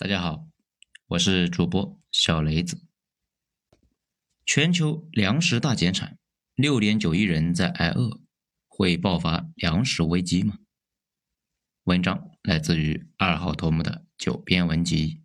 [0.00, 0.46] 大家好，
[1.08, 2.86] 我是主播小雷子。
[4.46, 6.20] 全球粮食大减产，
[6.54, 8.20] 六点九亿人在挨饿，
[8.68, 10.60] 会爆发粮食危机吗？
[11.82, 15.24] 文章来自于二号头目的九编文集。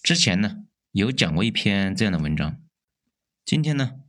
[0.00, 2.62] 之前呢有讲过一篇这样的文章，
[3.44, 4.02] 今天呢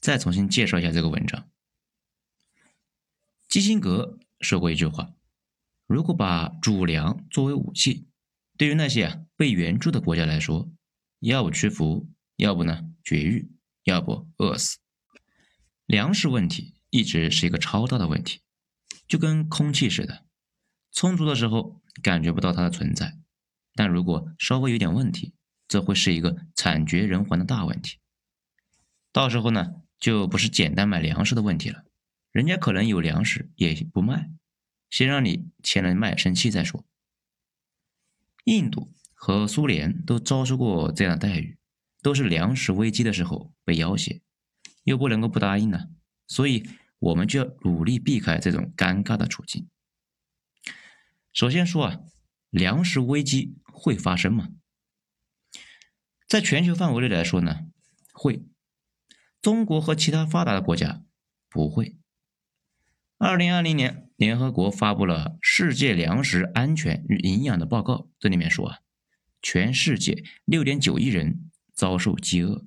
[0.00, 1.48] 再重新介绍一下这个文章。
[3.46, 5.14] 基辛格说过一句话。
[5.86, 8.06] 如果把主粮作为武器，
[8.56, 10.70] 对于那些被援助的国家来说，
[11.20, 13.50] 要不屈服，要不呢绝育，
[13.82, 14.78] 要不饿死。
[15.86, 18.40] 粮食问题一直是一个超大的问题，
[19.06, 20.24] 就跟空气似的，
[20.92, 23.18] 充足的时候感觉不到它的存在，
[23.74, 25.34] 但如果稍微有点问题，
[25.68, 27.98] 这会是一个惨绝人寰的大问题。
[29.12, 31.84] 到时候呢，就不是简单买粮食的问题了，
[32.32, 34.30] 人家可能有粮食也不卖。
[34.94, 36.86] 先让你签了卖身契再说。
[38.44, 41.58] 印度和苏联都遭受过这样的待遇，
[42.00, 44.22] 都是粮食危机的时候被要挟，
[44.84, 45.88] 又不能够不答应呢，
[46.28, 46.68] 所以
[47.00, 49.68] 我们就要努力避开这种尴尬的处境。
[51.32, 52.00] 首先说啊，
[52.50, 54.50] 粮食危机会发生吗？
[56.28, 57.66] 在全球范围内来说呢，
[58.12, 58.44] 会。
[59.42, 61.02] 中国和其他发达的国家
[61.50, 61.96] 不会。
[63.18, 68.78] 二零二零年，联合国发布了《世界粮食安全与营养的报告》，这里面说啊，
[69.42, 72.64] 全世界六点九亿人遭受饥饿，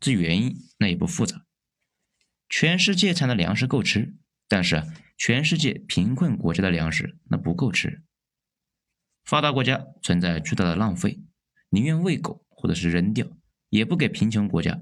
[0.00, 1.44] 这原因那也不复杂。
[2.48, 4.14] 全世界产的粮食够吃，
[4.48, 4.82] 但是，
[5.18, 8.02] 全世界贫困国家的粮食那不够吃。
[9.22, 11.20] 发达国家存在巨大的浪费，
[11.68, 13.26] 宁愿喂狗或者是扔掉，
[13.68, 14.80] 也不给贫穷国家。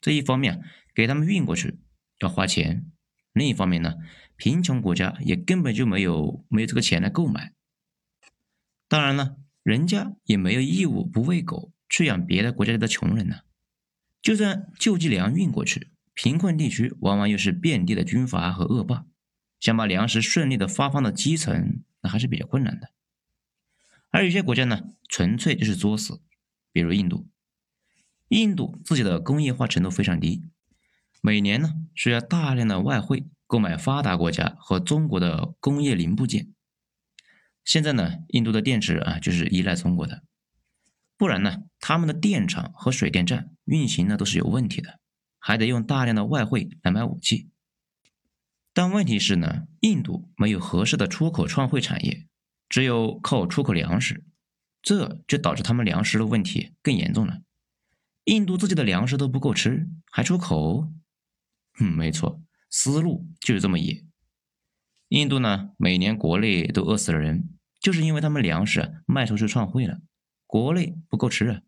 [0.00, 0.62] 这一方面
[0.94, 1.80] 给他们运过去
[2.20, 2.86] 要花钱。
[3.32, 3.94] 另一方面呢，
[4.40, 7.52] 贫穷国家也根本就没有没有这个钱来购买。
[8.88, 13.40] 当然了，人家也没有义务不喂狗去养别的国家的穷人呢。
[14.22, 19.04] 就算救济粮运过去，贫困地区往往又是遍地的军阀和恶霸，
[19.60, 22.88] 想把粮食顺利的发放到基层，那还是比较困难的。
[24.08, 26.22] 而有些国家呢，纯粹就是作死，
[26.72, 27.28] 比如印度。
[28.28, 30.42] 印度自己的工业化程度非常低。
[31.20, 36.54] 每年呢，需要大量的外汇购买发达国家和中国的工业零部件。
[37.64, 40.22] 现在呢，印度的电池啊，就是依赖中国的，
[41.16, 45.00] 不然呢，他们的电厂和水电站运行呢都是有问题的，
[45.40, 47.50] 还得用大量的外汇来买武器。
[48.72, 52.28] 但问题是呢，印度没有合适的出口创汇产业，
[52.68, 54.24] 只有靠出口粮食，
[54.80, 57.40] 这就导致他们粮食的问题更严重了。
[58.26, 60.88] 印度自己的粮食都不够吃，还出口？
[61.80, 62.40] 嗯，没错，
[62.70, 64.04] 思路就是这么野。
[65.08, 67.50] 印度呢，每年国内都饿死了人，
[67.80, 70.00] 就是因为他们粮食卖出去创汇了，
[70.46, 71.62] 国内不够吃啊。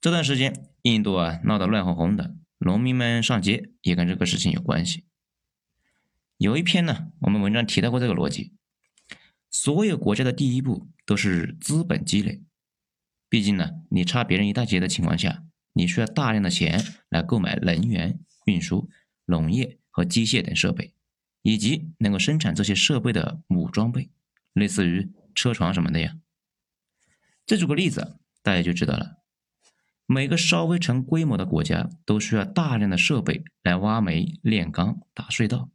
[0.00, 5.06] 这段时间，印度啊闹得乱哄哄的，农民们上街也跟这个事情有关系。
[6.36, 8.52] 有一篇呢，我们文章提到过这个逻辑：
[9.50, 12.42] 所有国家的第一步都是资本积累，
[13.28, 18.20] 毕竟呢，你差别人一大截的情况下，你需要大量的钱来购买能源。
[18.44, 18.88] 运输、
[19.26, 20.94] 农业和机械等设备，
[21.42, 24.08] 以及能够生产这些设备的母装备，
[24.52, 26.16] 类似于车床什么的呀。
[27.44, 29.16] 这举个例子，大家就知道了。
[30.06, 35.68] 每个稍微成规模的国家都需要大量的设备来挖煤、炼钢、打隧道，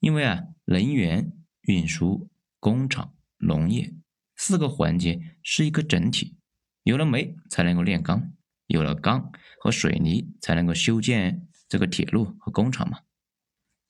[0.00, 3.94] 因为啊，能源、运输、工厂、农业
[4.34, 6.36] 四个环节是一个整体，
[6.82, 8.32] 有了煤才能够炼钢，
[8.66, 9.30] 有了钢
[9.60, 11.46] 和水泥才能够修建。
[11.68, 12.98] 这个铁路和工厂嘛，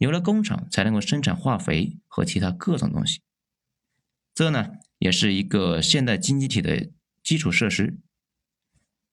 [0.00, 3.21] 有了工厂才能够生产化肥和其他各种东西。
[4.34, 6.91] 这呢，也是一个现代经济体的
[7.22, 7.99] 基础设施。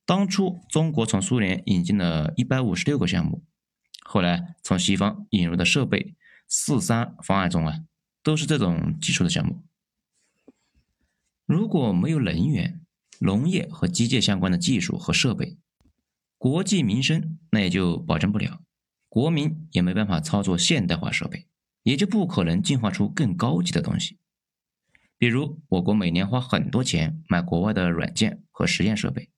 [0.05, 3.43] 当初中国从苏联引进了一百五十六个项目，
[4.05, 6.15] 后来从西方引入的设备
[6.47, 7.83] “四三”方案中啊，
[8.23, 9.61] 都是这种基础的项目。
[11.45, 12.79] 如果没有能源、
[13.19, 15.57] 农业和机械相关的技术和设备，
[16.37, 18.61] 国计民生那也就保证不了，
[19.17, 21.47] 国民也没办法操作现代化设备，
[21.81, 24.19] 也就不可能进化出更高级的东西。
[25.17, 29.31] 比如，我国每年花很多钱买国外的软件和实验设备，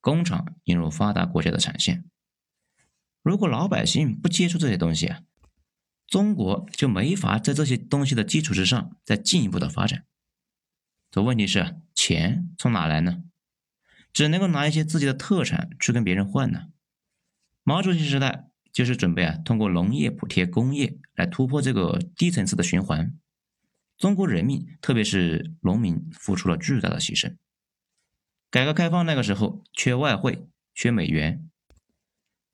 [0.00, 2.04] 工厂引入发达国家的产线。
[3.22, 5.20] 如果老百姓不接触这些东西啊，
[6.08, 10.06] 中国就没法在这些东西的基础之上再进一步的发展。
[11.12, 13.22] 这问题是，钱从哪来呢？
[14.12, 16.70] 只能够拿一些自己的特产去跟别人换呢。
[17.62, 23.12] 毛主席时代就是准备啊，通过农业补贴工业来突破这个低层次的循环。
[23.98, 27.36] 中国人民，特别是农民，付出了巨大的牺牲。
[28.50, 31.48] 改革开放那个时候，缺外汇，缺美元，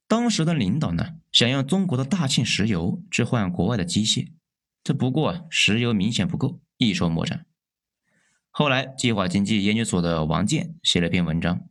[0.07, 4.31] 当时的领导呢，想用中国的大庆石油去换国外的机械，
[4.83, 7.45] 这不过石油明显不够，一筹莫展。
[8.51, 11.67] 后来，计划经济研究所的王健写了篇文章，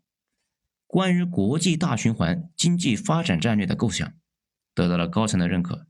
[0.86, 4.12] 关于国际大循环经济发展战略的构想，
[4.76, 5.86] 得到了高层的认可。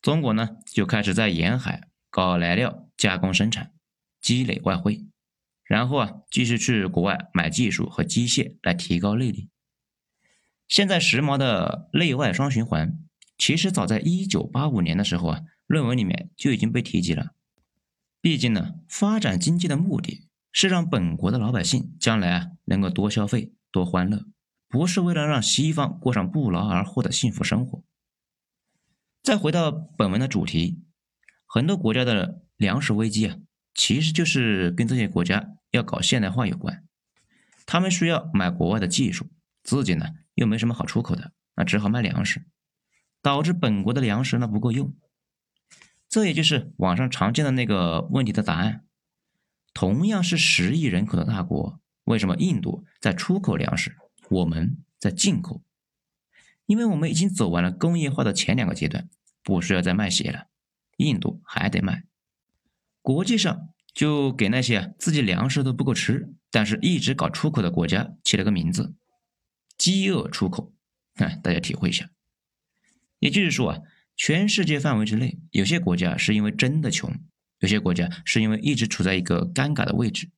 [0.00, 3.72] 中国呢，就开始在沿海搞来料加工生产，
[4.20, 5.04] 积累外汇，
[5.64, 9.50] 然后啊，继续去国外买技术和机械来提高内力。
[10.68, 12.96] 现在时髦的内外双循环，
[13.36, 17.32] 其实早在一九八五年的时候啊，论文里面就已经被提及了。
[18.20, 24.24] 毕竟呢，发展经济的目的是让本国的老百姓将来啊能够多消费、多欢乐，
[24.68, 27.82] 不是为了让西方过上不劳而获的幸福生活。
[29.28, 30.80] 再回到本文的主题，
[31.44, 33.36] 很多国家的粮食危机啊，
[33.74, 36.82] 其实就是跟这些国家要搞现代化有关。
[37.66, 39.26] 他们需要买国外的技术，
[39.62, 42.46] 自己呢又没什么好出口的，那只好卖粮食，
[43.20, 44.96] 导致本国的粮食呢不够用。
[46.08, 48.86] 这也就是网上常见的那个问题的答案。
[49.74, 53.94] 同样是十亿人口的大国，为什么印度在出口粮食，
[54.30, 55.62] 我们在进口？
[56.64, 59.08] 因为我们已经走完了工业化的前两个阶段，
[59.42, 60.48] 不需要再卖血了。
[60.96, 62.04] 印度还得卖，
[63.02, 68.94] 国际上就给那些自己粮食都不够吃，但是一直搞出口的国家起了个名字——
[69.78, 70.74] 饥饿出口。
[71.14, 72.10] 看，大家体会一下。
[73.20, 73.82] 也就是说啊，
[74.16, 77.12] 全世界范围之内，有些国家是因为真的穷，
[77.60, 80.30] 有些国家是因为一直处在一个尴尬的位置，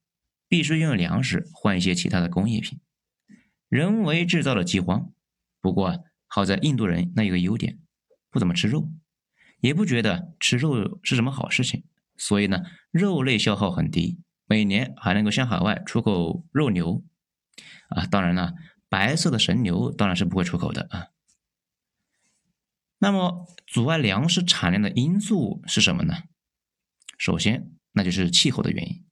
[0.49, 2.79] 必须用粮食换一些其他的工业品，
[3.69, 5.11] 人为制造了饥荒。
[5.61, 7.79] 不过，好在印度人那有个优点，
[8.31, 8.89] 不怎么吃肉，
[9.61, 11.85] 也不觉得吃肉是什么好事情，
[12.17, 17.05] 所以呢，肉类消耗很低，每年还能够向海外出口肉牛，
[17.89, 18.55] 啊，当然了，
[18.89, 21.09] 白色的神牛当然是不会出口的啊。
[22.99, 26.25] 那么，阻碍粮食产量的因素是什么呢？
[27.17, 29.05] 首先，那就是气候的原因。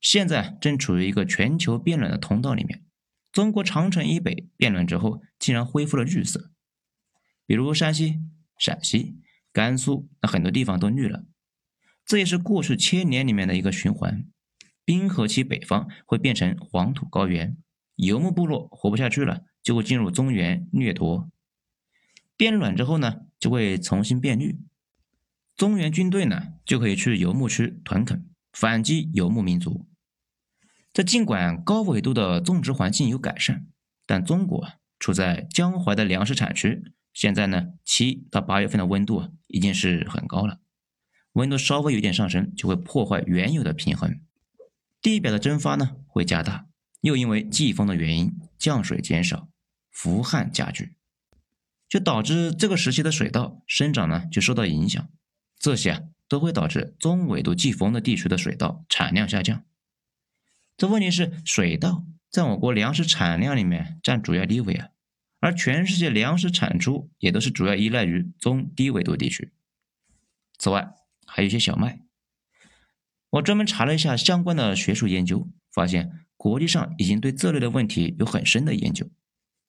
[0.00, 2.84] 现在正处于一个全球变暖的通道里面。
[3.32, 6.50] 中国长城以北变暖之后，竟然恢复了绿色，
[7.50, 8.20] 比如山西、
[8.56, 9.18] 陕西、
[9.52, 11.24] 甘肃，那很多地方都绿了。
[12.06, 14.24] 这也是过去千年里面的一个循环。
[14.84, 17.56] 冰河期北方会变成黄土高原，
[17.96, 21.28] 游牧部落活不下去了，就会进入中原掠夺。
[22.36, 24.56] 变暖之后呢，就会重新变绿，
[25.56, 29.88] 中原军队呢就可以去游牧区屯垦，反击游牧民族。
[30.92, 33.66] 这尽管高纬度的种植环境有改善，
[34.06, 34.64] 但中国
[35.00, 40.60] 处在江淮的粮食产区，现在呢，七到八月份的温度已经是很高了，
[41.32, 44.20] 温度稍微有点上升，就会破坏原有的平衡，
[45.02, 46.66] 地表的蒸发呢会加大，
[47.00, 49.48] 又因为季风的原因，降水减少，
[49.90, 50.94] 伏旱加剧，
[51.88, 55.08] 就导致这个时期的水稻生长呢就受到影响，
[55.58, 59.64] 这些啊都会导致中纬度季风的地区的水稻产量下降。
[60.76, 64.88] 这问题是水稻在我国粮食产量里面占主要地位啊，
[65.40, 69.52] 而全世界粮食产出也都是主要依赖于中低纬度地区。
[70.58, 70.92] 此外，
[71.26, 72.00] 还有一些小麦。
[73.30, 79.08] 我专门查了一下相关的学术研究，发现国际上已经对这类的问题有很深的研究。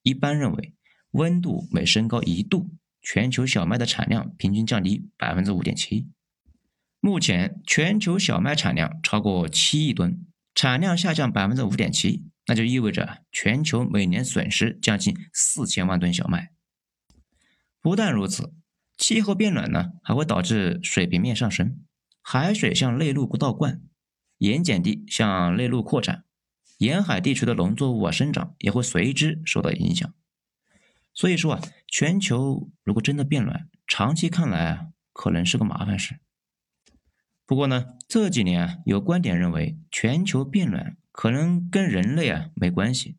[0.03, 0.73] 一般认为，
[1.11, 6.07] 温度每升高一度，全球小麦的产量平均降低百分之五点七。
[6.99, 10.25] 目前，全球小麦产量超过七亿吨。
[10.53, 16.51] 产量下降百分之五点七，那就意味着全球每年损失将近四千万吨小麦。
[17.79, 18.53] 不但如此，
[18.97, 21.79] 气候变暖呢，还会导致水平面上升，
[22.21, 23.81] 海水向内陆倒灌，
[24.37, 26.25] 盐碱地向内陆扩展，
[26.77, 30.13] 沿海地区的农作物啊生长也会随之受到影响。
[31.13, 36.19] 所以说啊，全球如果真的变暖，长期看来啊，可能是个麻烦事。
[37.45, 43.17] 不过呢，这几年啊，有观点认为全球变暖可能跟人类啊没关系。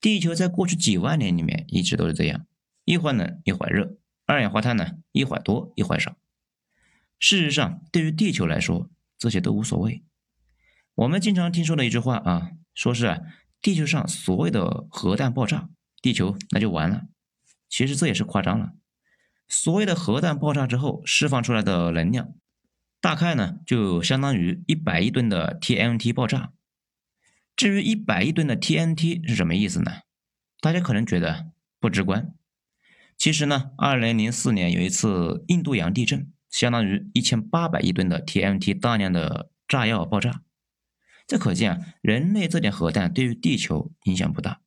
[0.00, 2.46] 地球在过去几万年里面一直都是这样，
[2.84, 3.96] 一会儿冷一会儿热，
[4.26, 6.16] 二氧化碳呢一会儿多一会儿少。
[7.18, 10.04] 事实上，对于地球来说，这些都无所谓。
[10.94, 13.18] 我们经常听说的一句话啊，说是啊，
[13.60, 15.68] 地球上所谓的核弹爆炸，
[16.00, 17.06] 地球那就完了。
[17.68, 18.74] 其实这也是夸张了。
[19.48, 22.34] 所谓的核弹爆炸之后释放出来的能量。
[23.00, 26.52] 大概呢，就相当于一百亿吨的 TNT 爆炸。
[27.58, 29.90] 至于一百亿吨的 TNT 是什么意思呢？
[30.60, 31.50] 大家可能觉得
[31.80, 32.32] 不直观。
[33.16, 40.42] 其实呢，二零零四年有一次印度洋地震，相当于一千八百亿吨的 TNT 大量的炸药爆炸。
[41.26, 44.60] 这可见啊，人类这点核弹对于地球影响不大。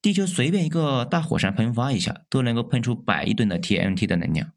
[0.00, 4.52] 地球随便一个大火山喷发一下，都能够喷出百亿吨的 TNT 的能量。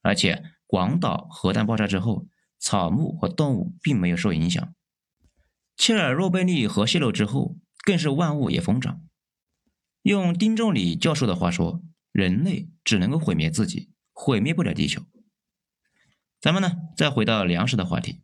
[0.00, 2.26] 而且广岛核弹爆炸之后，
[2.58, 4.74] 草木和动物并没有受影响。
[5.80, 7.56] 切尔诺贝利核泄漏之后，
[7.86, 9.00] 更是万物也疯长。
[10.02, 11.82] 用丁仲礼教授的话说，
[12.12, 15.06] 人类只能够毁灭自己，毁灭不了地球。
[16.38, 18.20] 咱们呢，再回到粮食的话题。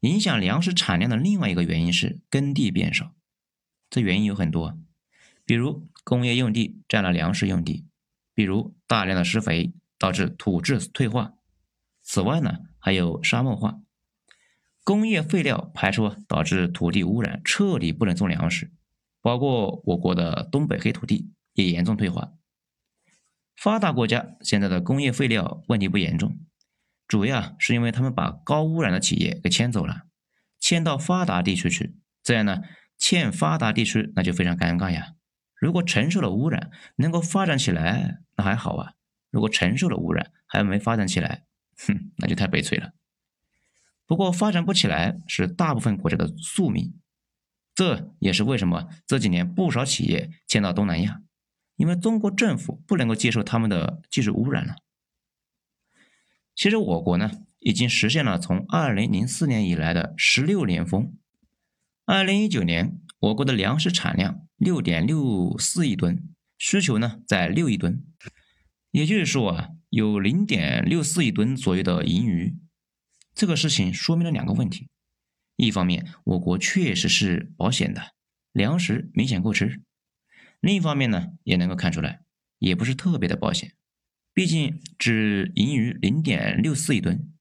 [0.00, 3.14] 影响粮食产量的另外一个原因是耕地变少，
[3.90, 4.78] 这原因有很多，
[5.44, 7.84] 比如工业用地占了粮食用地，
[8.32, 11.34] 比如大量的施肥导致土质退化，
[12.00, 13.82] 此外呢还有沙漠化，
[14.82, 18.72] 工业废料排出导致土地污染，彻底不能种粮食，
[19.20, 22.32] 包括我国的东北黑土地也严重退化。
[23.54, 26.38] 发达国家现在的工业废料问题不严重。
[27.06, 30.02] 主要是因为他们把高污染的企业给迁走了，
[30.58, 32.62] 迁到发达地区去，这样呢，
[32.96, 35.14] 欠发达地区那就非常尴尬呀。
[35.56, 38.94] 如果承受了污染，能够发展起来，那还好啊；
[39.30, 41.44] 如果承受了污染还没发展起来，
[41.86, 42.92] 哼，那就太悲催了。
[44.10, 46.94] 不过发展不起来是大部分国家的宿命，
[47.76, 51.22] 这也是为什么这几年不少企业迁到东南亚，
[51.76, 54.74] 因为中国政府不能够接受他们的技术污染了。
[56.56, 61.16] 其实我国呢，已经实现了从二零零四年以来的十六连丰。
[62.04, 68.02] 二零一九年，我国的粮食产量六点六四亿吨，需求呢在六亿吨，
[68.90, 72.56] 也就是说啊，有零点六四亿吨左右的盈余。
[73.34, 74.88] 这个事情说明了两个问题：
[75.56, 78.12] 一方面，我国确实是保险的，
[78.52, 79.80] 粮食明显够吃；
[80.60, 82.22] 另一方面呢，也能够看出来，
[82.58, 83.74] 也不是特别的保险。
[84.32, 87.32] 毕竟只盈余零点六四亿吨，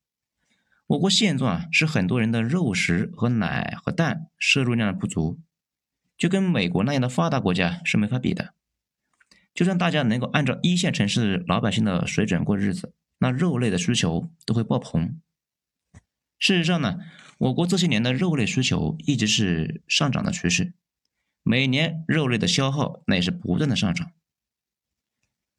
[0.88, 5.39] 我国现状啊是很多人的肉食和奶和蛋摄入量的不足，
[6.17, 8.53] 就跟美国那样的发达国家是没法比的。
[9.53, 15.19] 就算大家能够按照一线城市老百姓的水准过日子，那肉类的需求都会爆棚。
[16.39, 16.98] 事实上呢，
[17.38, 20.74] 我国这些年的肉类需求一直是上涨的趋势，
[21.43, 24.12] 每年肉类的消耗那也是不断的上涨。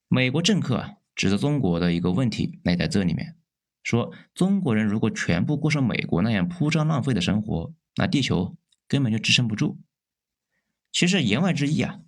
[0.08, 0.96] 美国政客啊。
[1.16, 3.36] 指责中国的一个问题，那在这里面
[3.82, 8.56] 说，中国人如果全部过上美国那样铺张浪费的生活，那地球
[8.88, 9.78] 根本就支撑不住。
[10.90, 12.00] 其实言外之意啊，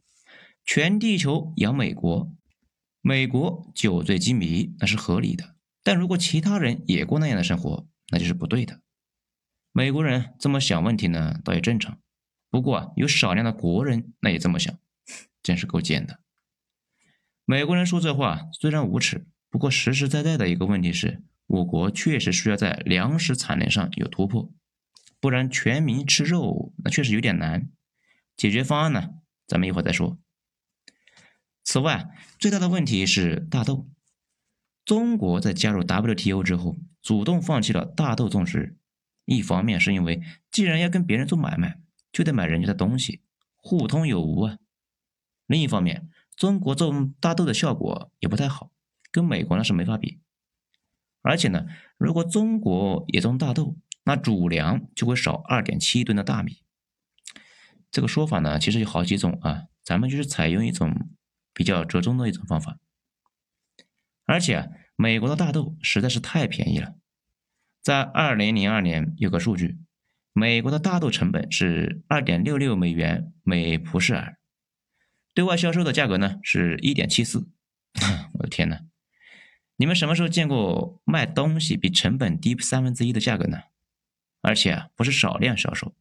[0.64, 2.32] 全地球养美国，
[3.02, 5.56] 美国酒醉金迷那是合理的。
[5.82, 8.80] 但如果其他人也过那样的生活，那就是不对的。
[9.72, 11.98] 美国人这么想问题呢，倒也正常。
[12.50, 14.78] 不过，有少量的国人那也这么想，
[15.42, 16.20] 真是够贱的。
[17.46, 24.52] 美国人说这话虽然无耻，不过实实在在的一个问题是，我国确实需要在粮食产能上有突破，
[25.18, 27.70] 不然全民吃肉那确实有点难。
[28.36, 29.08] 解决方案呢，
[29.46, 30.18] 咱们一会儿再说。
[31.64, 33.88] 此外，最大的问题是大豆。
[34.84, 38.76] 中国在加入 WTO 之后，主动放弃了大豆种植，
[39.24, 40.20] 一方面是因为
[40.50, 41.80] 既然要跟别人做买卖，
[42.12, 43.22] 就得买人家的东西，
[43.56, 44.58] 互通有无啊。
[45.46, 48.72] 另一方面，中国种大豆的效果也不太好，
[49.10, 50.20] 跟美国那是没法比。
[51.20, 56.62] 而且呢，如果中国也种大豆，那主粮就会少二点七吨的大米。
[57.92, 61.10] 这个说法呢，其实有好几种啊，咱们就是采用一种
[61.54, 62.78] 比较折中的一种方法。
[64.24, 66.94] 而且啊美国的大豆实在是太便宜了，
[67.82, 69.78] 在二零零二年有个数据，
[70.32, 74.38] 美国的大豆成本是二点六六美元每蒲式尔。
[75.34, 77.48] 对外销售的价格呢是一点七四，
[78.34, 78.80] 我的天呐，
[79.76, 83.58] 你们什么时候见过卖东西比成本低三分之一的价格呢？
[84.42, 85.94] 而且啊，不是少量销售。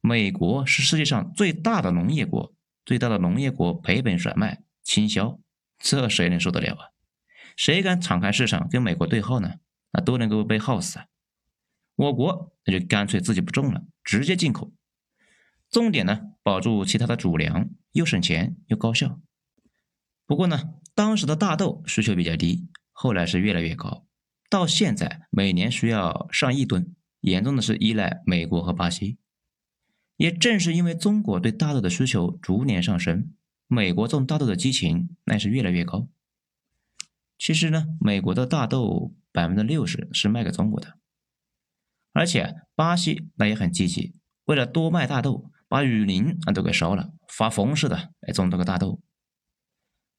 [0.00, 2.54] 美国是世界上最大的农业国，
[2.84, 5.38] 最大的农业国赔本甩卖倾销，
[5.78, 6.86] 这谁能受得了啊？
[7.58, 9.54] 谁敢敞开市场跟美国对号呢？
[9.90, 11.06] 那都能够被耗死啊！
[11.96, 14.72] 我国那就干脆自己不种了，直接进口。
[15.68, 19.20] 重点呢，保住其他的主粮，又省钱又高效。
[20.24, 24.06] 不过呢，当时的大豆需求比较低，后来是越来越高，
[24.48, 29.18] 到现在每年需要上亿吨，严重的是依赖美国和巴西。
[30.16, 33.32] 也正是因为中国对大豆的需求逐年上升，
[33.66, 36.06] 美国种大豆的激情那是越来越高。
[37.48, 40.98] 其实呢，美国的大豆百分之六十是卖给中国的，
[42.12, 44.14] 而且巴西那也很积极，
[44.44, 45.50] 为了多卖大豆。
[45.66, 49.00] 把雨林啊都给烧了，发疯似的来种这个大豆。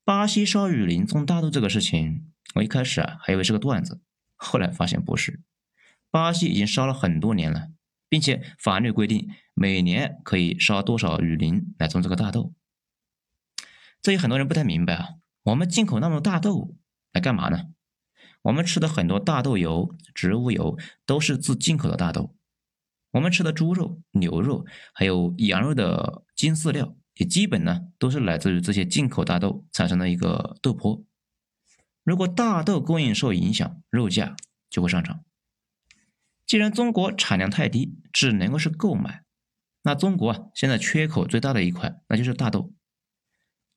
[0.04, 4.02] 巴西烧雨林种大豆这个事情，我一开始啊还以为是个段子，
[4.36, 5.44] 后来发现不是，
[6.10, 7.68] 巴西已经烧了很多年了，
[8.10, 12.56] 并且法律规定每年可以烧多少雨林来种这个大豆。
[14.02, 15.10] 这有很多人不太明白啊，
[15.44, 16.76] 我们进口那么多大豆
[17.14, 17.66] 来干嘛呢？
[18.44, 22.36] 我们吃的很多大豆油、植物油都是自进口的大豆，
[23.12, 31.04] 我们吃的猪肉、牛肉还有羊肉的精饲料，也基本呢都是来自于这些进口大豆产生的一个豆粕。
[32.04, 34.36] 如果大豆供应受影响，肉价
[34.70, 35.24] 就会上涨。
[36.46, 39.24] 既然中国产量太低，只能够是购买，
[39.84, 42.74] 那中国现在缺口最大的一块，那就是大豆。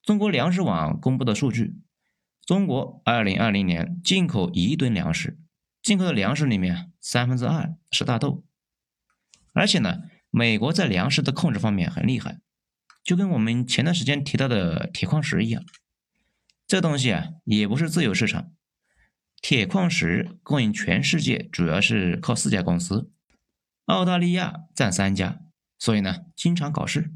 [0.03, 1.75] 中国粮食网公布的数据，
[2.45, 5.39] 中国二零二零年进口一亿吨粮食，
[5.83, 8.45] 进口的粮食里面三分之二是大豆。
[9.53, 12.41] 而且呢，美国在粮食的控制方面很厉害，
[13.05, 15.63] 就跟我们前段时间提到的铁矿石一样，
[16.67, 18.53] 这东西啊也不是自由市场，
[19.41, 23.11] 铁矿石供应全世界主要是靠四家公司，
[23.85, 25.41] 澳大利亚占三家，
[25.79, 27.13] 所以呢经常搞事，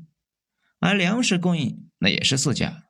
[0.79, 1.85] 而粮食供应。
[1.99, 2.85] 那也是四家：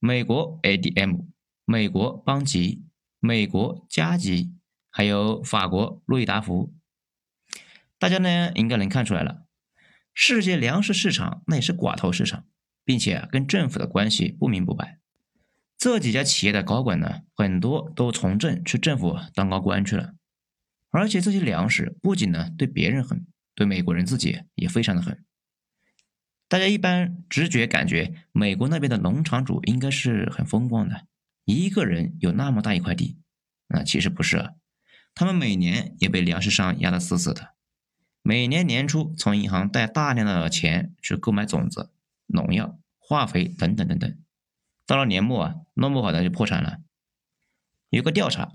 [0.00, 1.26] 美国 ADM、
[1.70, 2.82] 美国邦吉、
[3.20, 4.50] 美国加吉，
[4.90, 6.74] 还有法国路易达福。
[7.96, 9.44] 大家呢应该能看出来了，
[10.12, 12.44] 世界粮食市场那也是寡头市场，
[12.84, 14.98] 并且跟政府的关系不明不白。
[15.78, 20.14] 这几家企业的高管呢，很多都从政去政府当高官去了。
[20.90, 23.24] 而且这些粮食不仅呢对别人狠，
[23.54, 25.24] 对美国人自己也非常的狠。
[26.48, 31.06] 大家一般直觉感觉，美国那边的农场主应该是很风光的，
[31.44, 33.18] 一个人有那么大一块地。
[33.68, 34.50] 那其实不是啊，
[35.14, 37.54] 他们每年也被粮食商压得死死的。
[38.22, 41.90] 每年年初从银行贷大量的钱去购买种子、
[42.26, 44.18] 农药、化肥等等等等，
[44.86, 46.78] 到了年末啊，弄不好的就破产了。
[47.88, 48.52] 有个调查，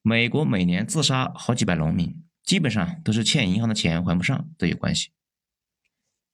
[0.00, 5.10] 美国每年自杀好几百农民，基本上都是欠银行的钱还不上都有关系。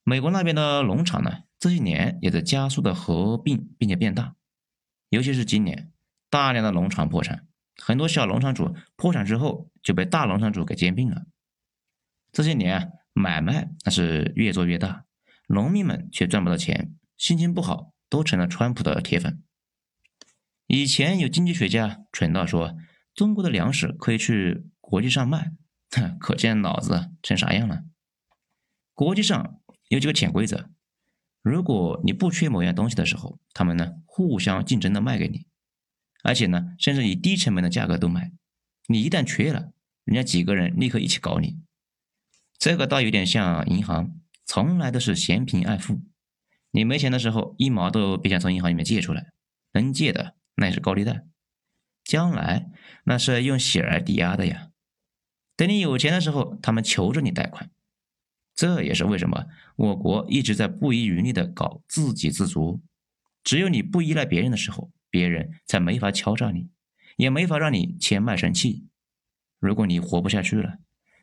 [0.05, 4.37] 美国那边的农场呢，这些年也在加速的合并并且变大，
[5.11, 5.93] 尤其是今年，
[6.31, 7.47] 大量的农场破产，
[7.77, 11.27] 很多小农场主破产之后就被大农场主给兼并了。
[12.33, 15.05] 这些年啊，买卖那是越做越大，
[15.49, 19.43] 农民们却赚不到钱，心情不好，都成了川普的铁粉。
[20.67, 22.77] 以前有经济学家蠢到说，
[23.15, 25.53] 中国的粮食可以去国际上卖，
[25.91, 27.83] 哼可见脑子成啥样了。
[28.95, 29.57] 国际上。
[29.89, 30.71] 有几个潜规则：
[31.43, 35.47] 如果你不缺某样东西的时候，他们呢互相竞争的卖给你，
[36.23, 38.33] 而且呢甚至以低成本的价格都卖。
[38.89, 39.73] 你一旦缺了，
[40.05, 41.59] 人家几个人立刻一起搞你。
[42.59, 46.01] 这个倒有点像银行，从来都是嫌贫爱富。
[46.73, 49.33] 你没钱的时候，一毛都别想从银行里面借出来，
[49.73, 51.25] 能借的那也是高利贷，
[52.05, 52.71] 将来
[53.05, 54.69] 那是用血来抵押的呀。
[55.57, 57.71] 等你有钱的时候，他们求着你贷款。
[58.61, 62.83] 这也是为什么我国一直在不遗余力的搞自给自足。
[63.43, 66.69] 只有你不依赖别人的时候，别人才没法敲诈你，
[67.17, 68.85] 也没法让你签卖身契。
[69.61, 70.77] 如果你活不下去了，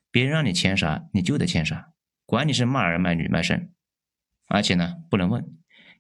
[0.10, 1.92] 别人让你签啥，你就得签啥，
[2.26, 3.72] 管你是卖儿卖女卖肾。
[4.48, 5.46] 而且呢，不能问，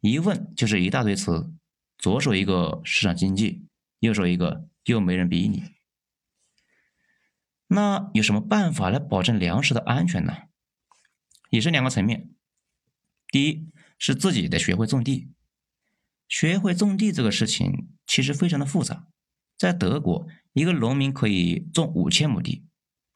[0.02, 1.54] 一问就是一大堆词，
[2.00, 3.67] 左手一个市场经济，
[4.00, 5.65] 右手一个又没人逼你。
[7.67, 10.34] 那有什么办法来保证粮食的安全呢？
[11.49, 12.29] 也是两个层面，
[13.29, 15.29] 第一是自己得学会种地，
[16.27, 19.07] 学会种地这个事情其实非常的复杂。
[19.57, 22.65] 在德国，一个农民可以种五千亩地，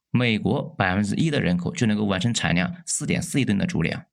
[0.10, 4.06] 美国百分之一的人口就能够完成产量四点四亿吨的猪粮。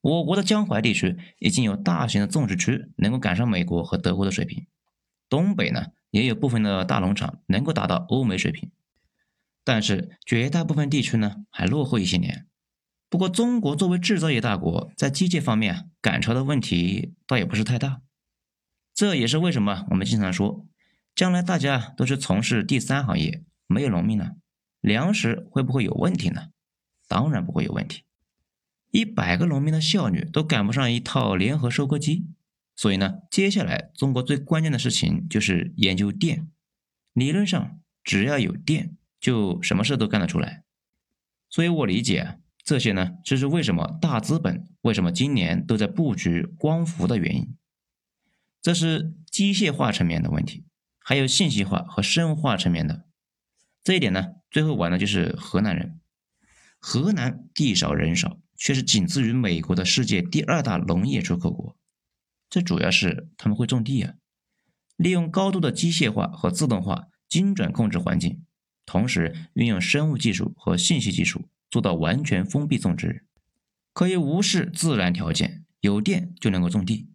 [0.00, 4.66] 我国的江淮地区已经有大型的种植区能够赶上美国和德国的水平，
[5.28, 8.70] 东北呢也有部分的大农场能够达到欧美水平，
[9.62, 12.46] 但是绝大部分地区呢还落后一些年。
[13.10, 18.02] 不过，中国作为制造业大国，在机械方面赶超的问题倒也不是太大。
[18.94, 20.64] 这也是为什么我们经常说，
[21.16, 24.36] 将来大家都是从事第三行业，没有农民了，
[24.80, 26.50] 粮食会不会有问题呢？
[27.08, 28.04] 当然不会有问题。
[28.92, 32.28] 一百个农民的效率都赶不上一套联合收割机。
[32.76, 36.46] 所以呢，接下来中国最关键的事情就是研究电。
[37.12, 40.62] 理论上，只要有电，就什么事都干得出来。
[41.48, 42.38] 所以我理解。
[42.70, 47.56] 这些呢，就是为什么大资本为什么今年都在布局光伏的原因。
[48.62, 50.64] 这是机械化层面的问题，
[51.00, 53.06] 还有信息化和生物化层面的。
[53.82, 55.98] 这一点呢，最后玩的就是河南人。
[56.78, 61.76] 河南地少人少，却是仅次于美国的世界第二大农业出口国。
[62.48, 64.14] 这主要是他们会种地啊，
[64.94, 68.44] 利用高度的机械化和自动化，精准控制环境。
[68.86, 73.24] 同时运用生物技术和信息技术做到完全封闭种植，
[73.92, 77.08] 可以无视自然条件，有电就能够种地，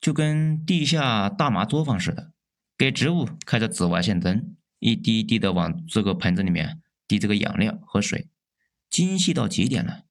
[0.00, 2.32] 就跟地下大麻作坊似的，
[2.76, 8.28] 给植物开着紫外线灯，一滴一滴的往这个盆子里面滴这个养料和水，
[8.90, 10.04] 精细到极点了。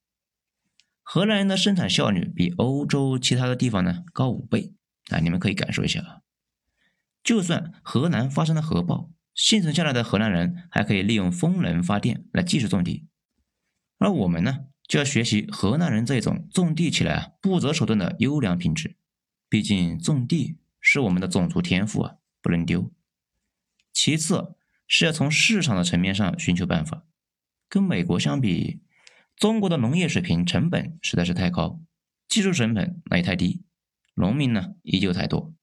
[1.04, 4.74] 荷兰人的生产效率比欧洲其他的地方呢高五倍
[5.10, 5.20] 啊！
[5.20, 6.22] 你们可以感受一下啊。
[7.22, 13.06] 就算河南发生了核爆，幸存下来的荷兰人还可以利用风能发电来继续种地，
[14.02, 18.98] 而我们呢，就要学习河南人这种种地起来啊不择手段的优良品质。
[19.48, 22.92] 毕竟种地是我们的种族天赋啊，不能丢。
[23.94, 24.56] 其次
[24.88, 27.06] 是要从市场的层面上寻求办法。
[27.70, 28.82] 跟美国相比，
[29.36, 31.80] 中国的农业水平成本实在是太高，
[32.28, 33.62] 技术成本那也太低，
[34.16, 35.54] 农民呢依旧太多。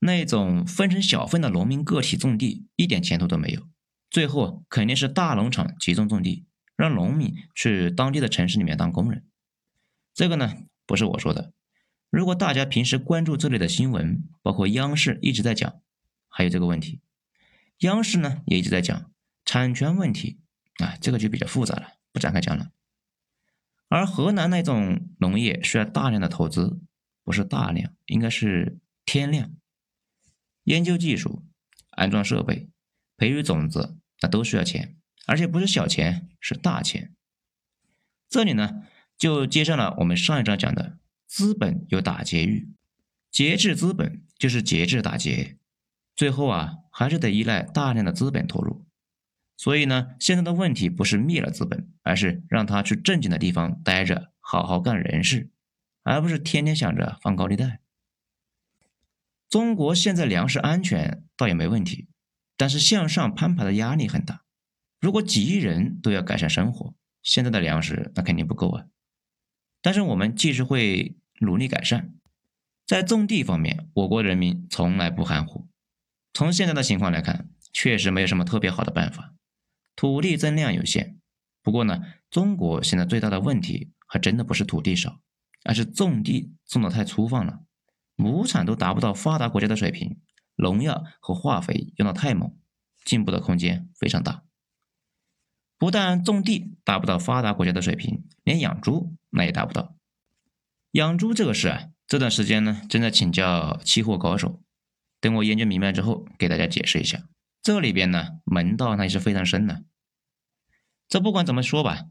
[0.00, 3.62] 那种分成小份的农民个体种地，一点前途都没有。
[4.10, 6.44] 最后肯定是大农场集中种地，
[6.76, 9.24] 让农民去当地的城市里面当工人。
[10.12, 11.52] 这个呢，不是我说的。
[12.10, 15.80] 如果大家平时关注这类的新闻，包括央视一直在讲，
[16.28, 17.00] 还有这个问题，
[17.78, 19.10] 央视呢也一直在讲
[19.44, 20.38] 产权问题
[20.78, 22.70] 啊，这个就比较复杂了，不展开讲了。
[23.88, 26.80] 而河南那种农业需要大量的投资，
[27.22, 29.50] 不是大量，应该是天量。
[30.64, 31.44] 研究技术、
[31.90, 32.70] 安装设备、
[33.16, 37.14] 培育种子，那都需要钱，而且不是小钱，是大钱。
[38.28, 38.82] 这里呢，
[39.16, 42.68] 就接上了我们上一章讲的资本有打劫欲，
[43.30, 45.56] 节制资本就是节制打劫，
[46.16, 48.84] 最后啊，还是得依赖大量的资本投入。
[49.56, 55.50] 所以呢，现在的问题不是灭了资本，而是让他去正经的地方待着，好好干人事，
[56.02, 57.80] 而不是天天想着放高利贷。
[59.48, 62.08] 中国现在粮食安全倒也没问题，
[62.56, 64.43] 但是向上攀爬的压力很大。
[65.04, 68.86] 如果几亿人都要改善生活，现在的粮食那肯定不够啊。
[69.82, 72.14] 但是我们继续会努力改善，
[72.86, 75.68] 在种地方面，我国人民从来不含糊。
[76.32, 79.34] 从现在的情况来看，确实没有什么特别好的办法，
[79.94, 81.18] 土地增量有限。
[81.62, 85.20] 不过呢，中国现在最大的问题还真的不是土地少，
[85.64, 87.60] 而是种地种的太粗放了。
[88.16, 90.18] 亩产都达不到发达国家的水平，
[90.56, 92.56] 农药和化肥用的太猛，
[93.04, 94.44] 进步的空间非常大。
[95.76, 99.96] 不但种地达不到发达国家的水平，连养猪那也达不到。
[100.92, 104.62] 养猪这个事啊，这段时间呢正在请教期货高手，
[105.20, 107.28] 等我研究明白之后给大家解释一下。
[107.62, 109.84] 这里边呢门道那也是非常深的。
[111.08, 112.06] 这不管怎么说吧，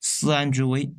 [0.00, 0.94] 思安居危，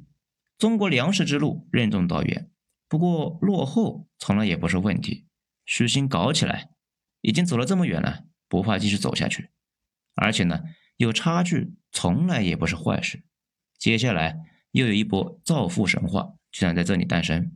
[0.58, 2.50] 中国粮食之路任重道远。
[2.88, 5.28] 不过落后从来也不是问题，
[5.66, 6.70] 虚心搞起来，
[7.22, 9.52] 已经走了这么远了，不怕继续走下去。
[10.16, 10.64] 而且呢，
[10.98, 13.24] 有差距从来也不是坏事。
[13.78, 14.38] 接下来
[14.72, 17.52] 又有一波造富神话就将在这里诞生，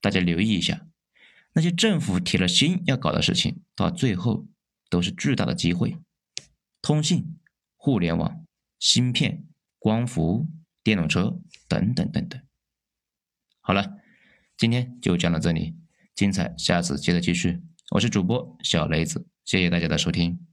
[0.00, 0.86] 大家留意一下，
[1.52, 4.46] 那些政府铁了心要搞的事情，到最后
[4.88, 5.96] 都是巨大的机会。
[6.82, 7.38] 通信、
[7.76, 8.44] 互联网、
[8.78, 9.44] 芯片、
[9.78, 10.48] 光伏、
[10.82, 12.40] 电动车等等等等。
[13.60, 13.96] 好了。
[14.60, 15.74] 今天就讲到这里，
[16.14, 17.62] 精彩下次接着继续。
[17.92, 20.49] 我是主播小雷子，谢谢大家的收听。